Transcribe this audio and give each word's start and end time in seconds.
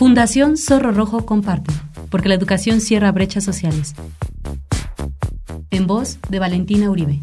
Fundación 0.00 0.56
Zorro 0.56 0.92
Rojo 0.92 1.26
comparte, 1.26 1.74
porque 2.10 2.30
la 2.30 2.34
educación 2.34 2.80
cierra 2.80 3.12
brechas 3.12 3.44
sociales. 3.44 3.92
En 5.70 5.86
voz 5.86 6.16
de 6.30 6.38
Valentina 6.38 6.88
Uribe. 6.88 7.20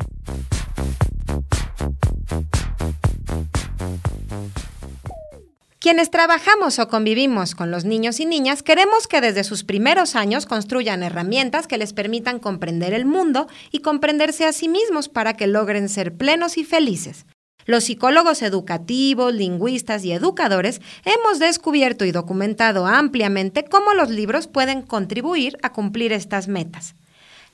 Quienes 5.79 6.11
trabajamos 6.11 6.77
o 6.77 6.87
convivimos 6.87 7.55
con 7.55 7.71
los 7.71 7.83
niños 7.83 8.19
y 8.19 8.27
niñas 8.27 8.61
queremos 8.61 9.07
que 9.07 9.21
desde 9.21 9.43
sus 9.43 9.63
primeros 9.63 10.15
años 10.15 10.45
construyan 10.45 11.01
herramientas 11.01 11.65
que 11.65 11.79
les 11.79 11.93
permitan 11.93 12.37
comprender 12.37 12.93
el 12.93 13.05
mundo 13.05 13.47
y 13.71 13.79
comprenderse 13.79 14.45
a 14.45 14.53
sí 14.53 14.69
mismos 14.69 15.09
para 15.09 15.33
que 15.33 15.47
logren 15.47 15.89
ser 15.89 16.15
plenos 16.15 16.59
y 16.59 16.63
felices. 16.63 17.25
Los 17.67 17.83
psicólogos 17.83 18.41
educativos, 18.43 19.33
lingüistas 19.33 20.05
y 20.05 20.13
educadores 20.13 20.81
hemos 21.03 21.37
descubierto 21.37 22.05
y 22.05 22.13
documentado 22.13 22.87
ampliamente 22.87 23.65
cómo 23.65 23.93
los 23.93 24.09
libros 24.09 24.47
pueden 24.47 24.81
contribuir 24.81 25.57
a 25.61 25.73
cumplir 25.73 26.13
estas 26.13 26.47
metas. 26.47 26.95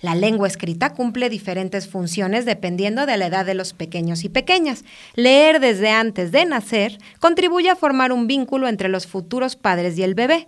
La 0.01 0.13
lengua 0.13 0.47
escrita 0.47 0.93
cumple 0.93 1.29
diferentes 1.29 1.87
funciones 1.87 2.45
dependiendo 2.45 3.07
de 3.07 3.17
la 3.17 3.25
edad 3.25 3.43
de 3.43 3.55
los 3.55 3.73
pequeños 3.73 4.23
y 4.23 4.29
pequeñas. 4.29 4.85
Leer 5.15 5.59
desde 5.59 5.89
antes 5.89 6.31
de 6.31 6.45
nacer 6.45 6.99
contribuye 7.19 7.71
a 7.71 7.75
formar 7.75 8.11
un 8.11 8.27
vínculo 8.27 8.67
entre 8.67 8.89
los 8.89 9.07
futuros 9.07 9.55
padres 9.55 9.97
y 9.97 10.03
el 10.03 10.13
bebé. 10.13 10.47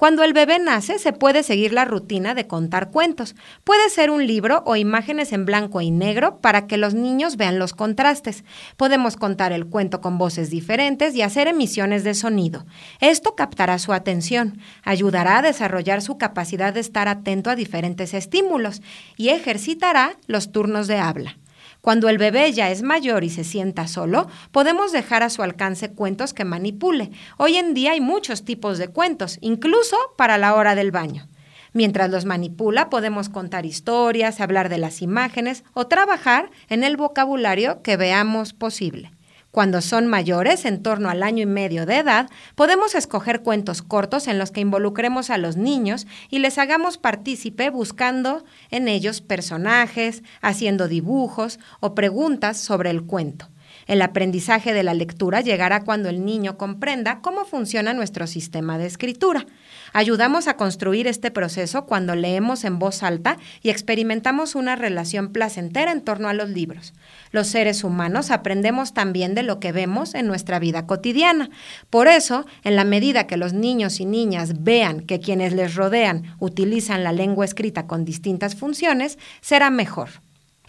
Cuando 0.00 0.24
el 0.24 0.32
bebé 0.32 0.58
nace, 0.58 0.98
se 0.98 1.12
puede 1.12 1.42
seguir 1.42 1.74
la 1.74 1.84
rutina 1.84 2.32
de 2.32 2.46
contar 2.46 2.90
cuentos. 2.90 3.36
Puede 3.64 3.90
ser 3.90 4.10
un 4.10 4.26
libro 4.26 4.62
o 4.64 4.76
imágenes 4.76 5.30
en 5.34 5.44
blanco 5.44 5.82
y 5.82 5.90
negro 5.90 6.40
para 6.40 6.66
que 6.66 6.78
los 6.78 6.94
niños 6.94 7.36
vean 7.36 7.58
los 7.58 7.74
contrastes. 7.74 8.42
Podemos 8.78 9.16
contar 9.16 9.52
el 9.52 9.66
cuento 9.66 10.00
con 10.00 10.16
voces 10.16 10.48
diferentes 10.48 11.14
y 11.14 11.20
hacer 11.20 11.48
emisiones 11.48 12.02
de 12.02 12.14
sonido. 12.14 12.64
Esto 13.00 13.36
captará 13.36 13.78
su 13.78 13.92
atención, 13.92 14.58
ayudará 14.84 15.36
a 15.36 15.42
desarrollar 15.42 16.00
su 16.00 16.16
capacidad 16.16 16.72
de 16.72 16.80
estar 16.80 17.06
atento 17.06 17.50
a 17.50 17.54
diferentes 17.54 18.14
estímulos 18.14 18.80
y 19.18 19.28
ejercitará 19.28 20.16
los 20.26 20.50
turnos 20.50 20.86
de 20.86 20.96
habla. 20.96 21.36
Cuando 21.80 22.08
el 22.08 22.18
bebé 22.18 22.52
ya 22.52 22.70
es 22.70 22.82
mayor 22.82 23.24
y 23.24 23.30
se 23.30 23.44
sienta 23.44 23.88
solo, 23.88 24.28
podemos 24.52 24.92
dejar 24.92 25.22
a 25.22 25.30
su 25.30 25.42
alcance 25.42 25.92
cuentos 25.92 26.34
que 26.34 26.44
manipule. 26.44 27.10
Hoy 27.38 27.56
en 27.56 27.72
día 27.72 27.92
hay 27.92 28.00
muchos 28.00 28.44
tipos 28.44 28.78
de 28.78 28.88
cuentos, 28.88 29.38
incluso 29.40 29.96
para 30.16 30.36
la 30.36 30.54
hora 30.54 30.74
del 30.74 30.90
baño. 30.90 31.28
Mientras 31.72 32.10
los 32.10 32.24
manipula, 32.24 32.90
podemos 32.90 33.28
contar 33.28 33.64
historias, 33.64 34.40
hablar 34.40 34.68
de 34.68 34.78
las 34.78 35.02
imágenes 35.02 35.64
o 35.72 35.86
trabajar 35.86 36.50
en 36.68 36.84
el 36.84 36.96
vocabulario 36.96 37.82
que 37.82 37.96
veamos 37.96 38.52
posible. 38.52 39.12
Cuando 39.50 39.80
son 39.80 40.06
mayores, 40.06 40.64
en 40.64 40.80
torno 40.80 41.10
al 41.10 41.24
año 41.24 41.42
y 41.42 41.46
medio 41.46 41.84
de 41.84 41.98
edad, 41.98 42.30
podemos 42.54 42.94
escoger 42.94 43.42
cuentos 43.42 43.82
cortos 43.82 44.28
en 44.28 44.38
los 44.38 44.52
que 44.52 44.60
involucremos 44.60 45.28
a 45.28 45.38
los 45.38 45.56
niños 45.56 46.06
y 46.30 46.38
les 46.38 46.56
hagamos 46.56 46.98
partícipe 46.98 47.68
buscando 47.68 48.44
en 48.70 48.86
ellos 48.86 49.20
personajes, 49.20 50.22
haciendo 50.40 50.86
dibujos 50.86 51.58
o 51.80 51.96
preguntas 51.96 52.58
sobre 52.58 52.90
el 52.90 53.02
cuento. 53.02 53.48
El 53.86 54.02
aprendizaje 54.02 54.72
de 54.72 54.82
la 54.82 54.94
lectura 54.94 55.40
llegará 55.40 55.84
cuando 55.84 56.08
el 56.08 56.24
niño 56.24 56.56
comprenda 56.56 57.20
cómo 57.20 57.44
funciona 57.44 57.92
nuestro 57.92 58.26
sistema 58.26 58.78
de 58.78 58.86
escritura. 58.86 59.46
Ayudamos 59.92 60.46
a 60.46 60.56
construir 60.56 61.06
este 61.06 61.30
proceso 61.30 61.86
cuando 61.86 62.14
leemos 62.14 62.64
en 62.64 62.78
voz 62.78 63.02
alta 63.02 63.36
y 63.62 63.70
experimentamos 63.70 64.54
una 64.54 64.76
relación 64.76 65.32
placentera 65.32 65.90
en 65.90 66.02
torno 66.02 66.28
a 66.28 66.34
los 66.34 66.50
libros. 66.50 66.94
Los 67.32 67.48
seres 67.48 67.82
humanos 67.82 68.30
aprendemos 68.30 68.94
también 68.94 69.34
de 69.34 69.42
lo 69.42 69.58
que 69.58 69.72
vemos 69.72 70.14
en 70.14 70.26
nuestra 70.26 70.58
vida 70.58 70.86
cotidiana. 70.86 71.50
Por 71.90 72.06
eso, 72.06 72.46
en 72.62 72.76
la 72.76 72.84
medida 72.84 73.26
que 73.26 73.36
los 73.36 73.52
niños 73.52 74.00
y 74.00 74.04
niñas 74.04 74.62
vean 74.62 75.00
que 75.00 75.20
quienes 75.20 75.52
les 75.52 75.74
rodean 75.74 76.36
utilizan 76.38 77.02
la 77.02 77.12
lengua 77.12 77.44
escrita 77.44 77.86
con 77.86 78.04
distintas 78.04 78.54
funciones, 78.54 79.18
será 79.40 79.70
mejor. 79.70 80.10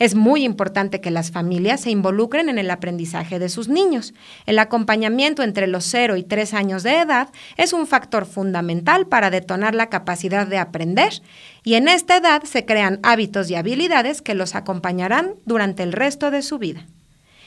Es 0.02 0.16
muy 0.16 0.44
importante 0.44 1.00
que 1.00 1.12
las 1.12 1.30
familias 1.30 1.82
se 1.82 1.92
involucren 1.92 2.50
en 2.50 2.58
el 2.58 2.72
aprendizaje 2.72 3.38
de 3.38 3.50
sus 3.50 3.68
niños. 3.68 4.16
El 4.48 4.58
acompañamiento 4.58 5.44
entre 5.44 5.68
los 5.68 5.86
0 5.86 6.18
y 6.18 6.24
3 6.24 6.56
años 6.56 6.82
de 6.82 7.02
edad 7.02 7.30
es 7.56 7.72
un 7.72 7.86
factor 7.86 8.26
fundamental 8.26 9.06
para 9.06 9.30
detonar 9.30 9.76
la 9.76 9.92
capacidad 9.92 10.48
de 10.48 10.58
aprender 10.58 11.22
y 11.64 11.76
en 11.76 11.88
esta 11.88 12.18
edad 12.18 12.42
se 12.42 12.66
crean 12.66 13.00
hábitos 13.04 13.52
y 13.52 13.56
habilidades 13.56 14.24
que 14.24 14.34
los 14.34 14.56
acompañarán 14.56 15.36
durante 15.46 15.84
el 15.84 15.94
resto 15.94 16.32
de 16.32 16.42
su 16.42 16.58
vida. 16.58 16.88